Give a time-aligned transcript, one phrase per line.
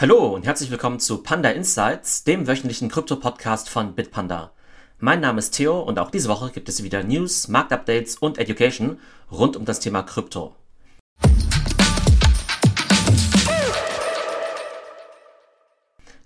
[0.00, 4.52] Hallo und herzlich willkommen zu Panda Insights, dem wöchentlichen Krypto-Podcast von Bitpanda.
[5.00, 9.00] Mein Name ist Theo und auch diese Woche gibt es wieder News, Marktupdates und Education
[9.32, 10.54] rund um das Thema Krypto.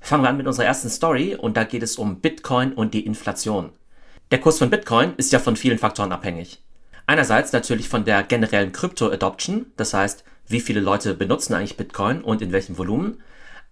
[0.00, 3.06] Fangen wir an mit unserer ersten Story und da geht es um Bitcoin und die
[3.06, 3.70] Inflation.
[4.32, 6.62] Der Kurs von Bitcoin ist ja von vielen Faktoren abhängig.
[7.06, 12.42] Einerseits natürlich von der generellen Krypto-Adoption, das heißt, wie viele Leute benutzen eigentlich Bitcoin und
[12.42, 13.22] in welchem Volumen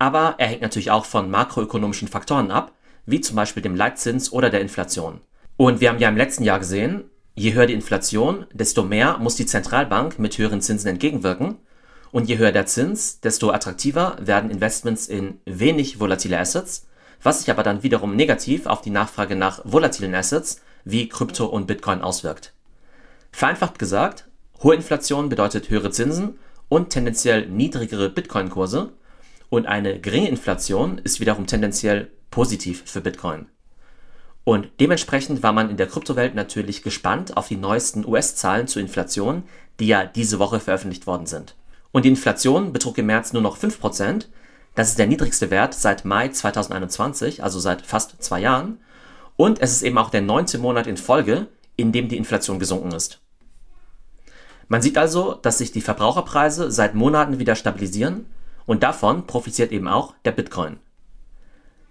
[0.00, 2.72] aber er hängt natürlich auch von makroökonomischen Faktoren ab,
[3.04, 5.20] wie zum Beispiel dem Leitzins oder der Inflation.
[5.58, 7.04] Und wir haben ja im letzten Jahr gesehen,
[7.34, 11.58] je höher die Inflation, desto mehr muss die Zentralbank mit höheren Zinsen entgegenwirken.
[12.12, 16.88] Und je höher der Zins, desto attraktiver werden Investments in wenig volatile Assets,
[17.22, 21.66] was sich aber dann wiederum negativ auf die Nachfrage nach volatilen Assets wie Krypto und
[21.66, 22.54] Bitcoin auswirkt.
[23.32, 24.28] Vereinfacht gesagt,
[24.62, 26.38] hohe Inflation bedeutet höhere Zinsen
[26.70, 28.94] und tendenziell niedrigere Bitcoin-Kurse
[29.50, 33.46] und eine geringe Inflation ist wiederum tendenziell positiv für Bitcoin.
[34.44, 39.42] Und dementsprechend war man in der Kryptowelt natürlich gespannt auf die neuesten US-Zahlen zur Inflation,
[39.78, 41.56] die ja diese Woche veröffentlicht worden sind.
[41.92, 44.26] Und die Inflation betrug im März nur noch 5%.
[44.76, 48.78] Das ist der niedrigste Wert seit Mai 2021, also seit fast zwei Jahren.
[49.36, 52.92] Und es ist eben auch der neunte Monat in Folge, in dem die Inflation gesunken
[52.92, 53.20] ist.
[54.68, 58.26] Man sieht also, dass sich die Verbraucherpreise seit Monaten wieder stabilisieren
[58.70, 60.78] und davon profitiert eben auch der Bitcoin.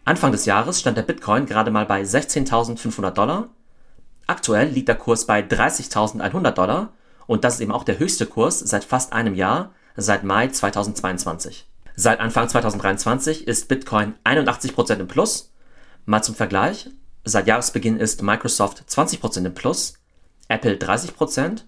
[0.05, 3.49] Anfang des Jahres stand der Bitcoin gerade mal bei 16.500 Dollar.
[4.27, 6.93] Aktuell liegt der Kurs bei 30.100 Dollar
[7.27, 11.67] und das ist eben auch der höchste Kurs seit fast einem Jahr, seit Mai 2022.
[11.97, 15.51] Seit Anfang 2023 ist Bitcoin 81% im Plus.
[16.05, 16.89] Mal zum Vergleich,
[17.25, 19.95] seit Jahresbeginn ist Microsoft 20% im Plus,
[20.47, 21.63] Apple 30%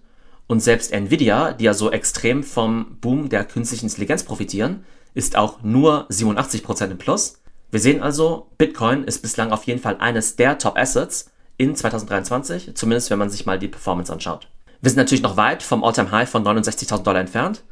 [0.46, 5.62] und selbst Nvidia, die ja so extrem vom Boom der künstlichen Intelligenz profitieren, ist auch
[5.62, 7.40] nur 87% im Plus.
[7.70, 12.74] Wir sehen also, Bitcoin ist bislang auf jeden Fall eines der Top Assets in 2023,
[12.74, 14.48] zumindest wenn man sich mal die Performance anschaut.
[14.80, 17.62] Wir sind natürlich noch weit vom Alltime High von 69.000 Dollar entfernt,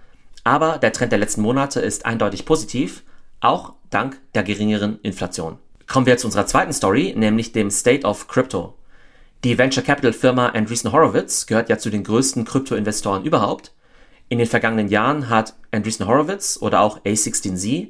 [0.45, 3.03] aber der Trend der letzten Monate ist eindeutig positiv,
[3.41, 5.59] auch dank der geringeren Inflation.
[5.87, 8.75] Kommen wir zu unserer zweiten Story, nämlich dem State of Crypto.
[9.43, 13.73] Die Venture Capital Firma Andreessen Horowitz gehört ja zu den größten Krypto-Investoren überhaupt
[14.31, 17.89] in den vergangenen Jahren hat Andreessen Horowitz oder auch A16Z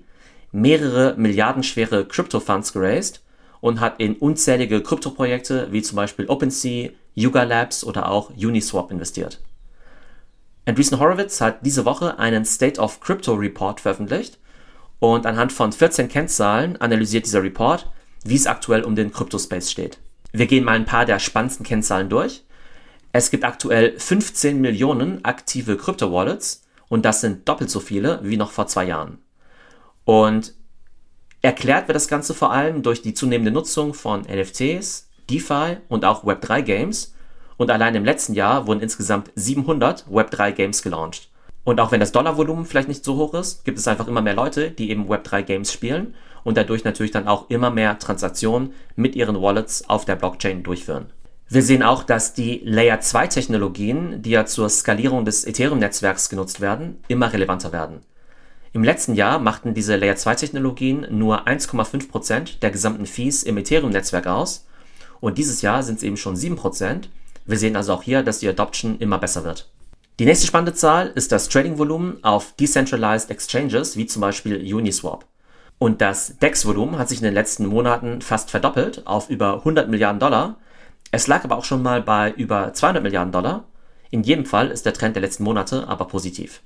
[0.53, 3.23] mehrere milliardenschwere Crypto-Funds geraced
[3.61, 9.41] und hat in unzählige Krypto-Projekte wie zum Beispiel OpenSea, Yuga Labs oder auch Uniswap investiert.
[10.65, 14.39] Andreessen Horowitz hat diese Woche einen State of Crypto Report veröffentlicht
[14.99, 17.91] und anhand von 14 Kennzahlen analysiert dieser Report,
[18.25, 19.99] wie es aktuell um den Crypto-Space steht.
[20.33, 22.45] Wir gehen mal ein paar der spannendsten Kennzahlen durch.
[23.13, 28.53] Es gibt aktuell 15 Millionen aktive Krypto-Wallets und das sind doppelt so viele wie noch
[28.53, 29.19] vor zwei Jahren.
[30.05, 30.55] Und
[31.43, 36.25] erklärt wird das Ganze vor allem durch die zunehmende Nutzung von NFTs, DeFi und auch
[36.25, 37.15] Web3-Games.
[37.57, 41.31] Und allein im letzten Jahr wurden insgesamt 700 Web3-Games gelauncht.
[41.65, 44.35] Und auch wenn das Dollarvolumen vielleicht nicht so hoch ist, gibt es einfach immer mehr
[44.35, 49.43] Leute, die eben Web3-Games spielen und dadurch natürlich dann auch immer mehr Transaktionen mit ihren
[49.43, 51.13] Wallets auf der Blockchain durchführen.
[51.53, 56.61] Wir sehen auch, dass die Layer 2 Technologien, die ja zur Skalierung des Ethereum-Netzwerks genutzt
[56.61, 58.03] werden, immer relevanter werden.
[58.73, 64.29] Im letzten Jahr machten diese Layer 2 Technologien nur 1,5% der gesamten Fees im Ethereum-Netzwerk
[64.29, 64.65] aus
[65.19, 67.09] und dieses Jahr sind es eben schon 7%.
[67.47, 69.69] Wir sehen also auch hier, dass die Adoption immer besser wird.
[70.21, 75.25] Die nächste spannende Zahl ist das Trading-Volumen auf Decentralized Exchanges, wie zum Beispiel Uniswap.
[75.81, 80.21] Und das DEX-Volumen hat sich in den letzten Monaten fast verdoppelt auf über 100 Milliarden
[80.21, 80.57] Dollar
[81.11, 83.65] es lag aber auch schon mal bei über 200 Milliarden Dollar.
[84.11, 86.63] In jedem Fall ist der Trend der letzten Monate aber positiv.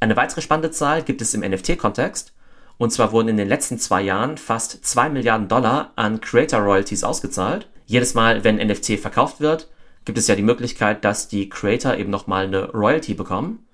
[0.00, 2.32] Eine weitere spannende Zahl gibt es im NFT-Kontext.
[2.76, 7.02] Und zwar wurden in den letzten zwei Jahren fast 2 Milliarden Dollar an Creator Royalties
[7.02, 7.66] ausgezahlt.
[7.86, 9.68] Jedes Mal, wenn NFT verkauft wird,
[10.04, 13.66] gibt es ja die Möglichkeit, dass die Creator eben nochmal eine Royalty bekommen.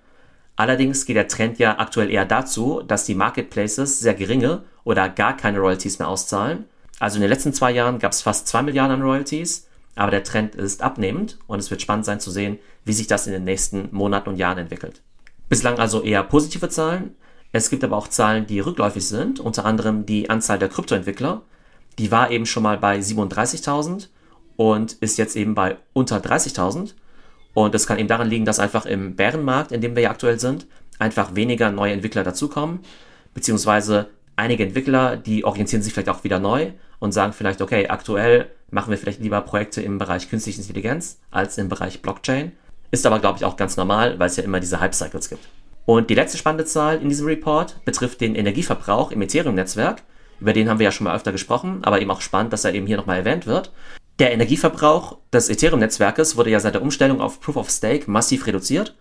[0.56, 5.36] Allerdings geht der Trend ja aktuell eher dazu, dass die Marketplaces sehr geringe oder gar
[5.36, 6.64] keine Royalties mehr auszahlen
[6.98, 10.24] also in den letzten zwei Jahren gab es fast zwei Milliarden an Royalties, aber der
[10.24, 13.44] Trend ist abnehmend und es wird spannend sein zu sehen, wie sich das in den
[13.44, 15.02] nächsten Monaten und Jahren entwickelt.
[15.48, 17.14] Bislang also eher positive Zahlen.
[17.52, 21.42] Es gibt aber auch Zahlen, die rückläufig sind, unter anderem die Anzahl der Kryptoentwickler.
[21.98, 24.08] Die war eben schon mal bei 37.000
[24.56, 26.94] und ist jetzt eben bei unter 30.000.
[27.52, 30.40] Und das kann eben daran liegen, dass einfach im Bärenmarkt, in dem wir ja aktuell
[30.40, 30.66] sind,
[30.98, 32.80] einfach weniger neue Entwickler dazukommen,
[33.32, 38.50] beziehungsweise einige Entwickler, die orientieren sich vielleicht auch wieder neu und sagen vielleicht, okay, aktuell
[38.70, 42.52] machen wir vielleicht lieber Projekte im Bereich künstliche Intelligenz als im Bereich Blockchain.
[42.90, 45.48] Ist aber, glaube ich, auch ganz normal, weil es ja immer diese Hype-Cycles gibt.
[45.86, 50.02] Und die letzte spannende Zahl in diesem Report betrifft den Energieverbrauch im Ethereum-Netzwerk.
[50.40, 52.74] Über den haben wir ja schon mal öfter gesprochen, aber eben auch spannend, dass er
[52.74, 53.72] eben hier nochmal erwähnt wird.
[54.18, 58.94] Der Energieverbrauch des Ethereum-Netzwerkes wurde ja seit der Umstellung auf Proof of Stake massiv reduziert.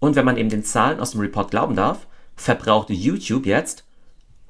[0.00, 3.84] Und wenn man eben den Zahlen aus dem Report glauben darf, verbraucht YouTube jetzt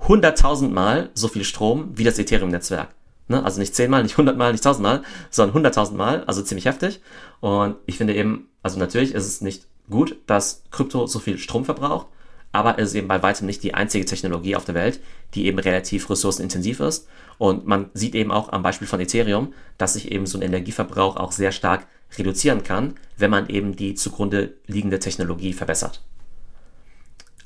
[0.07, 2.89] 100.000 Mal so viel Strom wie das Ethereum-Netzwerk.
[3.29, 3.43] Ne?
[3.43, 6.67] Also nicht 10 Mal, nicht 100 Mal, nicht 1000 Mal, sondern 100.000 Mal, also ziemlich
[6.67, 7.01] heftig.
[7.41, 11.65] Und ich finde eben, also natürlich ist es nicht gut, dass Krypto so viel Strom
[11.65, 12.07] verbraucht,
[12.53, 15.01] aber es ist eben bei weitem nicht die einzige Technologie auf der Welt,
[15.35, 17.09] die eben relativ ressourcenintensiv ist.
[17.39, 21.17] Und man sieht eben auch am Beispiel von Ethereum, dass sich eben so ein Energieverbrauch
[21.17, 21.87] auch sehr stark
[22.17, 26.03] reduzieren kann, wenn man eben die zugrunde liegende Technologie verbessert.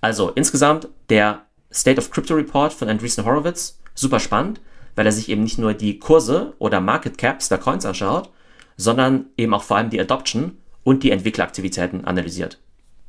[0.00, 1.42] Also insgesamt der
[1.72, 4.60] State of Crypto Report von Andreessen Horowitz, super spannend,
[4.96, 8.30] weil er sich eben nicht nur die Kurse oder Market Caps der Coins anschaut,
[8.76, 12.58] sondern eben auch vor allem die Adoption und die Entwickleraktivitäten analysiert.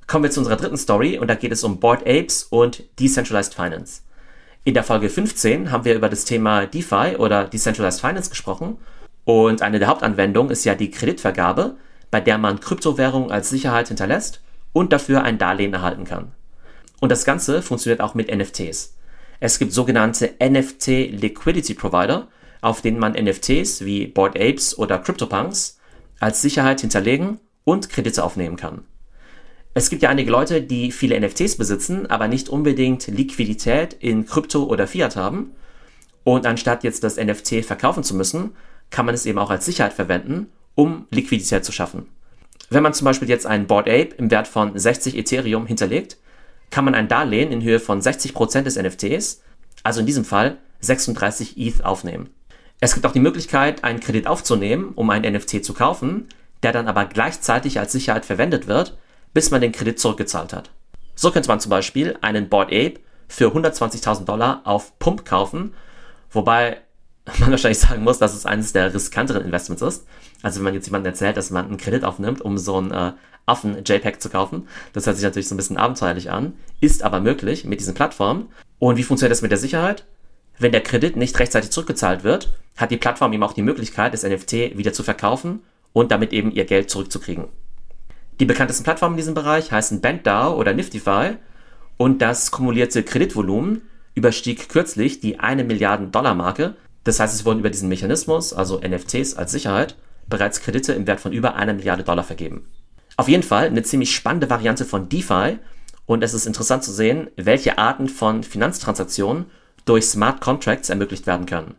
[0.07, 3.53] Kommen wir zu unserer dritten Story und da geht es um Board Apes und Decentralized
[3.53, 4.01] Finance.
[4.63, 8.77] In der Folge 15 haben wir über das Thema DeFi oder Decentralized Finance gesprochen
[9.23, 11.77] und eine der Hauptanwendungen ist ja die Kreditvergabe,
[12.11, 14.41] bei der man Kryptowährungen als Sicherheit hinterlässt
[14.73, 16.31] und dafür ein Darlehen erhalten kann.
[16.99, 18.95] Und das Ganze funktioniert auch mit NFTs.
[19.39, 22.27] Es gibt sogenannte NFT Liquidity Provider,
[22.61, 25.79] auf denen man NFTs wie Board Apes oder CryptoPunks
[26.19, 28.83] als Sicherheit hinterlegen und Kredite aufnehmen kann.
[29.73, 34.63] Es gibt ja einige Leute, die viele NFTs besitzen, aber nicht unbedingt Liquidität in Krypto
[34.63, 35.51] oder Fiat haben.
[36.23, 38.55] Und anstatt jetzt das NFT verkaufen zu müssen,
[38.89, 42.07] kann man es eben auch als Sicherheit verwenden, um Liquidität zu schaffen.
[42.69, 46.17] Wenn man zum Beispiel jetzt einen Board Ape im Wert von 60 Ethereum hinterlegt,
[46.69, 49.41] kann man ein Darlehen in Höhe von 60% des NFTs,
[49.83, 52.29] also in diesem Fall 36 ETH aufnehmen.
[52.79, 56.27] Es gibt auch die Möglichkeit, einen Kredit aufzunehmen, um einen NFT zu kaufen,
[56.63, 58.97] der dann aber gleichzeitig als Sicherheit verwendet wird,
[59.33, 60.69] bis man den Kredit zurückgezahlt hat.
[61.15, 65.73] So könnte man zum Beispiel einen Board Ape für 120.000 Dollar auf Pump kaufen,
[66.31, 66.77] wobei
[67.39, 70.07] man wahrscheinlich sagen muss, dass es eines der riskanteren Investments ist.
[70.41, 73.11] Also wenn man jetzt jemandem erzählt, dass man einen Kredit aufnimmt, um so einen äh,
[73.45, 77.19] Affen JPEG zu kaufen, das hört sich natürlich so ein bisschen abenteuerlich an, ist aber
[77.19, 78.47] möglich mit diesen Plattformen.
[78.77, 80.05] Und wie funktioniert das mit der Sicherheit?
[80.57, 84.23] Wenn der Kredit nicht rechtzeitig zurückgezahlt wird, hat die Plattform eben auch die Möglichkeit, das
[84.23, 85.61] NFT wieder zu verkaufen
[85.93, 87.45] und damit eben ihr Geld zurückzukriegen.
[88.39, 91.35] Die bekanntesten Plattformen in diesem Bereich heißen BandDAO oder Niftify
[91.97, 93.81] und das kumulierte Kreditvolumen
[94.15, 96.75] überstieg kürzlich die 1 Milliarden Dollar Marke.
[97.03, 99.95] Das heißt, es wurden über diesen Mechanismus, also NFTs als Sicherheit,
[100.29, 102.69] bereits Kredite im Wert von über einer Milliarde Dollar vergeben.
[103.17, 105.59] Auf jeden Fall eine ziemlich spannende Variante von DeFi
[106.05, 109.47] und es ist interessant zu sehen, welche Arten von Finanztransaktionen
[109.85, 111.75] durch Smart Contracts ermöglicht werden können.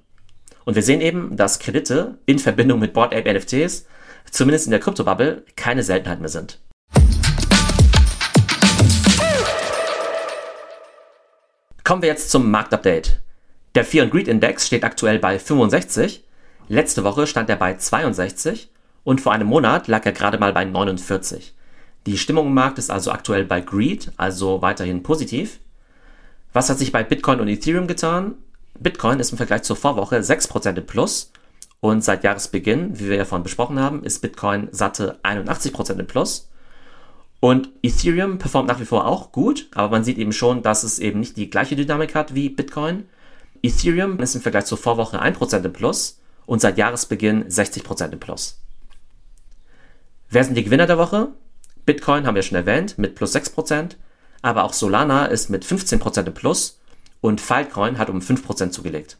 [0.64, 3.86] Und wir sehen eben, dass Kredite in Verbindung mit Board Ape NFTs
[4.30, 6.58] zumindest in der Kryptobubble, keine Seltenheit mehr sind.
[11.84, 13.20] Kommen wir jetzt zum Marktupdate.
[13.74, 16.24] Der Fear and Greed Index steht aktuell bei 65.
[16.70, 18.70] Letzte Woche stand er bei 62
[19.02, 21.52] und vor einem Monat lag er gerade mal bei 49.
[22.06, 25.58] Die Stimmung im Markt ist also aktuell bei Greed, also weiterhin positiv.
[26.52, 28.34] Was hat sich bei Bitcoin und Ethereum getan?
[28.78, 31.32] Bitcoin ist im Vergleich zur Vorwoche 6% im Plus
[31.80, 36.50] und seit Jahresbeginn, wie wir ja vorhin besprochen haben, ist Bitcoin satte 81% im Plus.
[37.40, 41.00] Und Ethereum performt nach wie vor auch gut, aber man sieht eben schon, dass es
[41.00, 43.08] eben nicht die gleiche Dynamik hat wie Bitcoin.
[43.60, 48.60] Ethereum ist im Vergleich zur Vorwoche 1% im Plus und seit Jahresbeginn 60% im Plus.
[50.28, 51.28] Wer sind die Gewinner der Woche?
[51.86, 53.96] Bitcoin haben wir schon erwähnt mit plus 6%,
[54.42, 56.80] aber auch Solana ist mit 15% im Plus
[57.20, 59.18] und Filecoin hat um 5% zugelegt.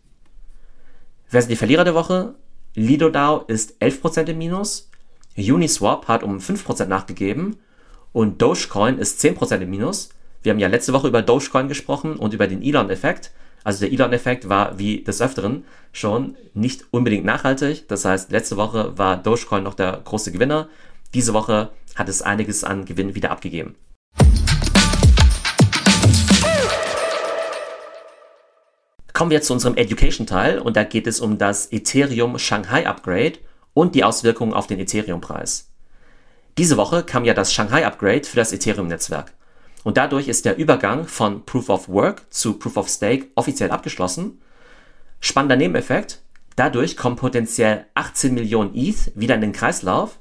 [1.30, 2.34] Wer sind die Verlierer der Woche?
[2.74, 4.90] LidoDAO ist 11% im Minus,
[5.36, 7.56] Uniswap hat um 5% nachgegeben
[8.12, 10.10] und Dogecoin ist 10% im Minus.
[10.42, 13.30] Wir haben ja letzte Woche über Dogecoin gesprochen und über den Elon-Effekt.
[13.62, 17.86] Also der Elon-Effekt war wie des Öfteren schon nicht unbedingt nachhaltig.
[17.88, 20.68] Das heißt, letzte Woche war Dogecoin noch der große Gewinner.
[21.12, 23.74] Diese Woche hat es einiges an Gewinn wieder abgegeben.
[29.12, 33.34] Kommen wir jetzt zu unserem Education-Teil und da geht es um das Ethereum Shanghai Upgrade
[33.74, 35.70] und die Auswirkungen auf den Ethereum-Preis.
[36.56, 39.34] Diese Woche kam ja das Shanghai Upgrade für das Ethereum-Netzwerk.
[39.82, 44.40] Und dadurch ist der Übergang von Proof of Work zu Proof of Stake offiziell abgeschlossen.
[45.20, 46.20] Spannender Nebeneffekt,
[46.56, 50.18] dadurch kommen potenziell 18 Millionen ETH wieder in den Kreislauf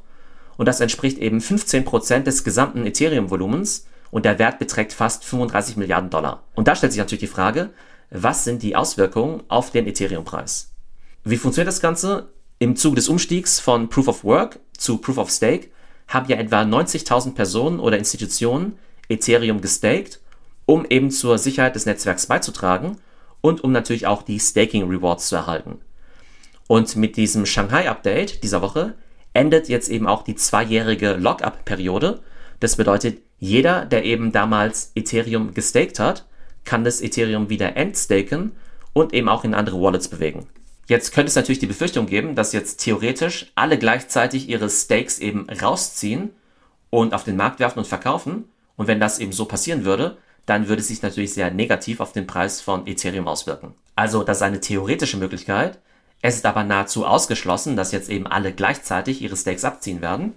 [0.58, 6.10] und das entspricht eben 15% des gesamten Ethereum-Volumens und der Wert beträgt fast 35 Milliarden
[6.10, 6.44] Dollar.
[6.56, 7.70] Und da stellt sich natürlich die Frage,
[8.10, 10.72] was sind die Auswirkungen auf den Ethereum-Preis.
[11.24, 12.30] Wie funktioniert das Ganze?
[12.60, 15.70] Im Zuge des Umstiegs von Proof of Work zu Proof of Stake
[16.08, 18.78] haben ja etwa 90.000 Personen oder Institutionen
[19.10, 20.20] Ethereum gestaked,
[20.66, 22.98] um eben zur Sicherheit des Netzwerks beizutragen
[23.42, 25.80] und um natürlich auch die Staking Rewards zu erhalten.
[26.68, 28.94] Und mit diesem Shanghai-Update dieser Woche
[29.34, 32.22] endet jetzt eben auch die zweijährige Lockup-Periode.
[32.60, 36.26] Das bedeutet, jeder, der eben damals Ethereum gestaked hat,
[36.66, 38.52] kann das Ethereum wieder entstaken
[38.94, 40.48] und eben auch in andere Wallets bewegen.
[40.88, 45.48] Jetzt könnte es natürlich die Befürchtung geben, dass jetzt theoretisch alle gleichzeitig ihre Stakes eben
[45.50, 46.32] rausziehen
[46.90, 48.46] und auf den Markt werfen und verkaufen.
[48.80, 52.14] Und wenn das eben so passieren würde, dann würde es sich natürlich sehr negativ auf
[52.14, 53.74] den Preis von Ethereum auswirken.
[53.98, 55.80] Also das ist eine theoretische Möglichkeit.
[56.22, 60.32] Es ist aber nahezu ausgeschlossen, dass jetzt eben alle gleichzeitig ihre Stakes abziehen werden.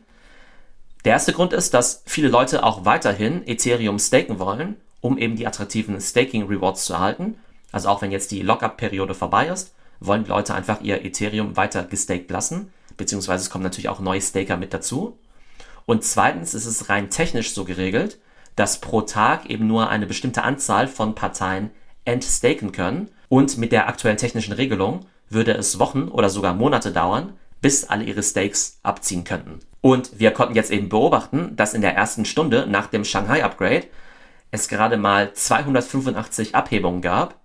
[1.04, 5.46] Der erste Grund ist, dass viele Leute auch weiterhin Ethereum staken wollen, um eben die
[5.46, 7.36] attraktiven Staking Rewards zu erhalten.
[7.70, 11.84] Also auch wenn jetzt die Lockup-Periode vorbei ist, wollen die Leute einfach ihr Ethereum weiter
[11.84, 15.16] gestaked lassen, beziehungsweise es kommen natürlich auch neue Staker mit dazu.
[15.86, 18.18] Und zweitens ist es rein technisch so geregelt,
[18.56, 21.70] dass pro Tag eben nur eine bestimmte Anzahl von Parteien
[22.04, 27.32] entstaken können und mit der aktuellen technischen Regelung würde es Wochen oder sogar Monate dauern,
[27.60, 29.60] bis alle ihre Stakes abziehen könnten.
[29.80, 33.84] Und wir konnten jetzt eben beobachten, dass in der ersten Stunde nach dem Shanghai Upgrade
[34.50, 37.40] es gerade mal 285 Abhebungen gab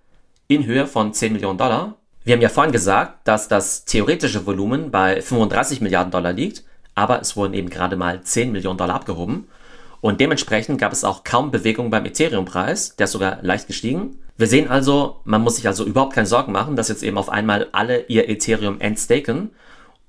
[0.46, 1.96] in Höhe von 10 Millionen Dollar.
[2.24, 7.20] Wir haben ja vorhin gesagt, dass das theoretische Volumen bei 35 Milliarden Dollar liegt, aber
[7.20, 9.48] es wurden eben gerade mal 10 Millionen Dollar abgehoben.
[10.00, 14.18] Und dementsprechend gab es auch kaum Bewegung beim Ethereum-Preis, der ist sogar leicht gestiegen.
[14.36, 17.28] Wir sehen also, man muss sich also überhaupt keine Sorgen machen, dass jetzt eben auf
[17.28, 19.50] einmal alle ihr Ethereum entstaken.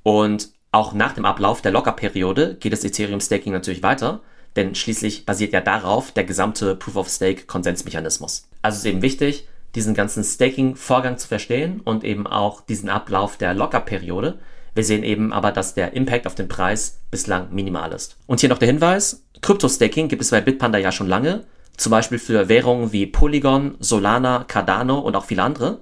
[0.04, 4.22] Und auch nach dem Ablauf der Lockerperiode geht das Ethereum-Staking natürlich weiter,
[4.56, 8.48] denn schließlich basiert ja darauf der gesamte Proof-of-Stake-Konsensmechanismus.
[8.62, 13.54] Also ist eben wichtig, diesen ganzen Staking-Vorgang zu verstehen und eben auch diesen Ablauf der
[13.54, 14.38] Lockerperiode.
[14.76, 18.18] Wir sehen eben aber, dass der Impact auf den Preis bislang minimal ist.
[18.28, 21.44] Und hier noch der Hinweis, Krypto-Staking gibt es bei Bitpanda ja schon lange
[21.80, 25.80] zum Beispiel für Währungen wie Polygon, Solana, Cardano und auch viele andere.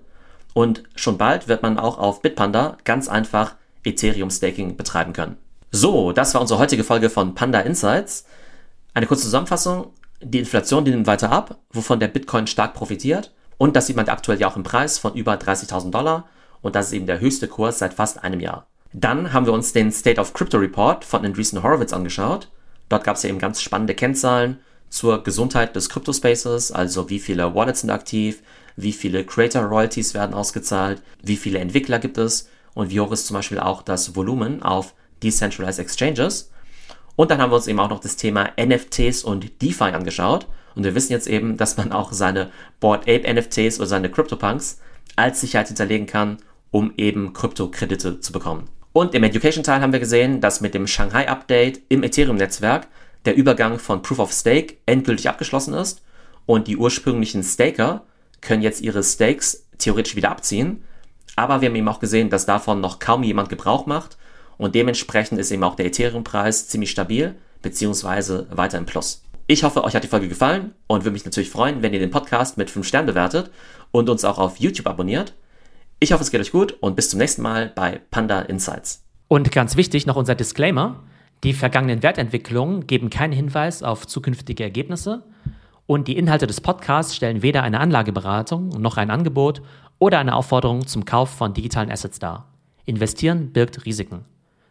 [0.53, 5.37] Und schon bald wird man auch auf Bitpanda ganz einfach Ethereum Staking betreiben können.
[5.71, 8.25] So, das war unsere heutige Folge von Panda Insights.
[8.93, 9.91] Eine kurze Zusammenfassung.
[10.21, 13.33] Die Inflation die nimmt weiter ab, wovon der Bitcoin stark profitiert.
[13.57, 16.27] Und das sieht man aktuell ja auch im Preis von über 30.000 Dollar.
[16.61, 18.67] Und das ist eben der höchste Kurs seit fast einem Jahr.
[18.93, 22.49] Dann haben wir uns den State of Crypto Report von Andreessen Horowitz angeschaut.
[22.89, 27.53] Dort gab es ja eben ganz spannende Kennzahlen zur Gesundheit des Crypto-Spaces, also wie viele
[27.53, 28.41] Wallets sind aktiv,
[28.77, 33.35] wie viele Creator-Royalties werden ausgezahlt, wie viele Entwickler gibt es und wie hoch ist zum
[33.35, 36.51] Beispiel auch das Volumen auf Decentralized Exchanges.
[37.15, 40.47] Und dann haben wir uns eben auch noch das Thema NFTs und DeFi angeschaut.
[40.75, 44.79] Und wir wissen jetzt eben, dass man auch seine Board Ape NFTs oder seine CryptoPunks
[45.15, 46.37] als Sicherheit hinterlegen kann,
[46.69, 48.69] um eben Kryptokredite zu bekommen.
[48.97, 52.87] Und im Education-Teil haben wir gesehen, dass mit dem Shanghai-Update im Ethereum-Netzwerk
[53.25, 56.01] der Übergang von Proof of Stake endgültig abgeschlossen ist
[56.47, 58.05] und die ursprünglichen Staker
[58.41, 60.83] können jetzt ihre Stakes theoretisch wieder abziehen.
[61.35, 64.17] Aber wir haben eben auch gesehen, dass davon noch kaum jemand Gebrauch macht
[64.57, 69.21] und dementsprechend ist eben auch der Ethereum-Preis ziemlich stabil beziehungsweise weiter im Plus.
[69.45, 72.09] Ich hoffe, euch hat die Folge gefallen und würde mich natürlich freuen, wenn ihr den
[72.09, 73.51] Podcast mit 5 Sternen bewertet
[73.91, 75.35] und uns auch auf YouTube abonniert.
[75.99, 79.03] Ich hoffe, es geht euch gut und bis zum nächsten Mal bei Panda Insights.
[79.27, 81.03] Und ganz wichtig noch unser Disclaimer.
[81.43, 85.23] Die vergangenen Wertentwicklungen geben keinen Hinweis auf zukünftige Ergebnisse
[85.87, 89.63] und die Inhalte des Podcasts stellen weder eine Anlageberatung noch ein Angebot
[89.97, 92.45] oder eine Aufforderung zum Kauf von digitalen Assets dar.
[92.85, 94.23] Investieren birgt Risiken.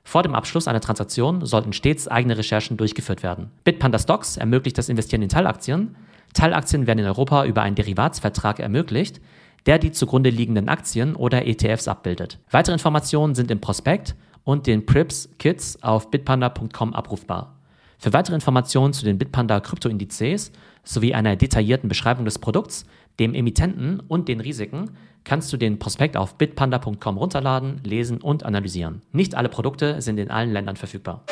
[0.05, 3.51] Vor dem Abschluss einer Transaktion sollten stets eigene Recherchen durchgeführt werden.
[3.65, 5.97] Bitpanda Stocks ermöglicht das Investieren in Teilaktien.
[6.35, 9.21] Teilaktien werden in Europa über einen Derivatsvertrag ermöglicht,
[9.67, 12.39] der die zugrunde liegenden Aktien oder ETFs abbildet.
[12.51, 17.57] Weitere Informationen sind im Prospekt und den Prips Kits auf bitpanda.com abrufbar.
[17.99, 20.53] Für weitere Informationen zu den Bitpanda Kryptoindizes
[20.85, 22.85] sowie einer detaillierten Beschreibung des Produkts,
[23.19, 24.91] dem Emittenten und den Risiken
[25.25, 29.03] kannst du den Prospekt auf bitpanda.com runterladen, lesen und analysieren.
[29.13, 31.25] Nicht alle Produkte sind in allen Ländern verfügbar.